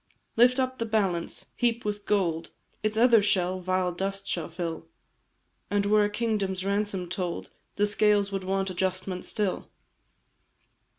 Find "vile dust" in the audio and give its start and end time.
3.61-4.25